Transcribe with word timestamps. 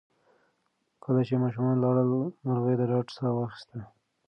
کله 1.03 1.21
چې 1.27 1.33
ماشومان 1.43 1.75
لاړل، 1.83 2.11
مرغۍ 2.45 2.75
د 2.77 2.81
ډاډ 2.89 3.07
ساه 3.15 3.31
واخیسته. 3.35 3.79